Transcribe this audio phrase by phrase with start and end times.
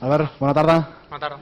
[0.00, 0.76] Albert, bona tarda.
[1.10, 1.38] Bona tarda.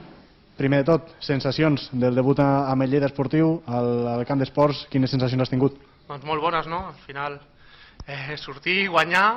[0.59, 4.81] Primer de tot, sensacions del debut a- amb el Lleida Esportiu al, al camp d'esports,
[4.91, 5.77] quines sensacions has tingut?
[6.09, 6.81] Doncs molt bones, no?
[6.89, 7.39] Al final,
[8.05, 9.27] eh, sortir, guanyar,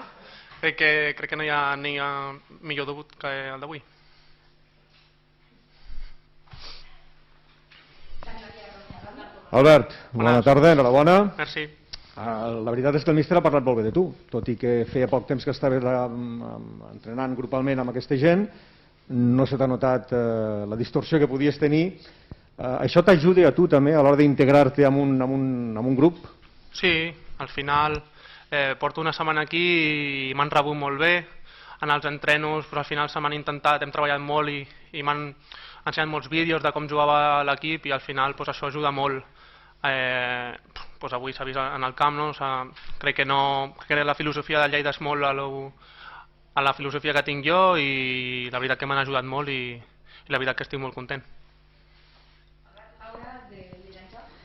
[0.60, 2.10] crec que, crec que no hi ha, ni ha
[2.62, 3.82] millor debut que el d'avui.
[9.50, 10.44] Albert, bona Bones.
[10.44, 11.34] tarda, enhorabona.
[11.36, 11.66] Merci.
[12.12, 14.54] Uh, la veritat és que el míster ha parlat molt bé de tu, tot i
[14.60, 18.44] que feia poc temps que estaves um, entrenant grupalment amb aquesta gent,
[19.08, 21.98] no se t'ha notat uh, la distorsió que podies tenir.
[22.56, 25.44] Uh, això t'ajuda a tu també a l'hora d'integrar-te en, un, en, un,
[25.76, 26.22] en un grup?
[26.72, 27.98] Sí, al final
[28.52, 31.14] eh, porto una setmana aquí i m'han rebut molt bé.
[31.82, 34.60] En els entrenos però al final se m'han intentat, hem treballat molt i,
[34.92, 35.30] i m'han
[35.82, 39.24] ensenyat molts vídeos de com jugava l'equip i al final pues, això ajuda molt.
[39.82, 40.52] Eh,
[41.00, 42.28] pues avui s'ha vist en el camp, no?
[42.30, 45.72] O sigui, crec que, no, crec que la filosofia del Lleida és molt a, lo,
[46.54, 50.32] a la filosofia que tinc jo i la veritat que m'han ajudat molt i, i
[50.32, 51.22] la veritat que estic molt content.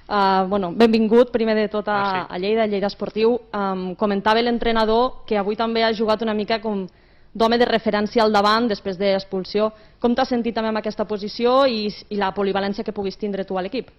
[0.08, 2.28] Uh, bueno, benvingut primer de tot a, Merci.
[2.32, 3.34] a Lleida, a Lleida Esportiu.
[3.52, 6.86] Um, comentava l'entrenador que avui també ha jugat una mica com
[7.34, 9.68] d'home de referència al davant després de l'expulsió.
[10.00, 13.60] Com t'has sentit també amb aquesta posició i, i la polivalència que puguis tindre tu
[13.60, 13.92] a l'equip?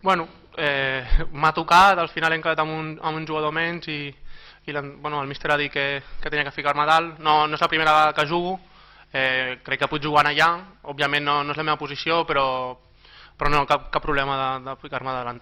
[0.00, 4.14] Bueno, eh, m'ha tocat, al final he quedat amb un, amb un jugador menys i,
[4.68, 7.18] i bueno, el míster ha dit que, que tenia que ficar-me dalt.
[7.18, 8.58] No, no és la primera vegada que jugo,
[9.12, 10.50] eh, crec que puc jugar allà,
[10.82, 12.76] òbviament no, no és la meva posició, però,
[13.38, 15.40] però no, cap, cap problema de, de ficar-me davant.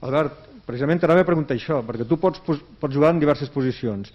[0.00, 4.10] Albert, precisament t'anava a preguntar això, perquè tu pots, pots jugar en diverses posicions.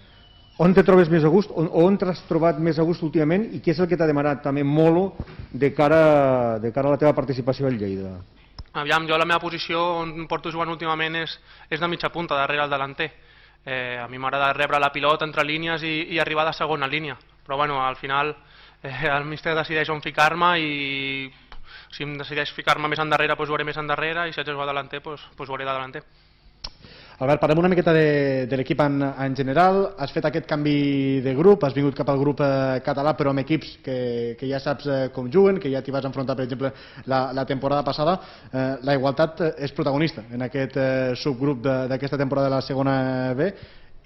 [0.58, 3.60] On te trobes més a gust, on, on t'has trobat més a gust últimament i
[3.60, 5.20] què és el que t'ha demanat també molt
[5.52, 8.14] de cara, de cara a la teva participació al Lleida?
[8.76, 11.36] Aviam, jo la meva posició on porto jugant últimament és,
[11.68, 13.10] és de mitja punta, darrere el delanter.
[13.66, 17.16] Eh, a mi m'agrada rebre la pilota entre línies i, i arribar de segona línia.
[17.44, 18.30] Però bueno, al final
[18.82, 20.70] eh, el míster decideix on ficar-me i
[21.90, 24.68] si em decideix ficar-me més endarrere, doncs jugaré més endarrere i si haig de jugar
[24.70, 26.04] delanter, doncs, doncs jugaré de delanter.
[27.18, 29.78] Albert, parlem una miqueta de, de l'equip en, en general.
[29.96, 33.40] Has fet aquest canvi de grup, has vingut cap al grup eh, català, però amb
[33.40, 33.96] equips que,
[34.36, 36.74] que ja saps eh, com juguen, que ja t'hi vas enfrontar, per exemple,
[37.08, 38.18] la, la temporada passada.
[38.52, 42.98] Eh, la igualtat eh, és protagonista en aquest eh, subgrup d'aquesta temporada de la segona
[43.32, 43.48] B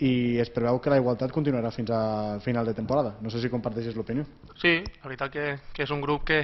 [0.01, 3.15] i es preveu que la igualtat continuarà fins a final de temporada.
[3.21, 4.25] No sé si comparteixes l'opinió.
[4.57, 5.47] Sí, la veritat que,
[5.77, 6.41] que és un grup que,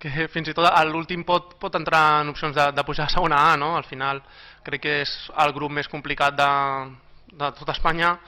[0.00, 3.14] que fins i tot a l'últim pot, pot entrar en opcions de, de pujar a
[3.14, 3.72] segona A, no?
[3.78, 4.20] Al final
[4.66, 5.14] crec que és
[5.46, 6.50] el grup més complicat de,
[7.32, 8.18] de tot Espanya.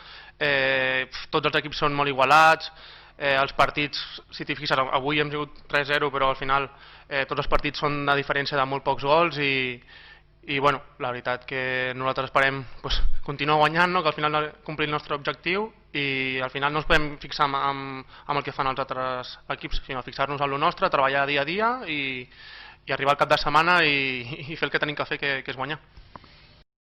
[0.41, 2.73] Eh, tots els equips són molt igualats,
[3.19, 4.01] eh, els partits,
[4.33, 6.71] si t'hi fixes, avui hem sigut 3-0, però al final
[7.09, 9.77] eh, tots els partits són de diferència de molt pocs gols i,
[10.45, 14.03] i bueno, la veritat que nosaltres esperem pues, continuar guanyant, no?
[14.03, 17.57] que al final complir el nostre objectiu i al final no ens podem fixar amb,
[18.27, 21.47] amb, el que fan els altres equips, sinó fixar-nos en el nostre, treballar dia a
[21.47, 22.27] dia i,
[22.87, 25.35] i arribar al cap de setmana i, i fer el que tenim que fer, que,
[25.47, 25.79] que és guanyar.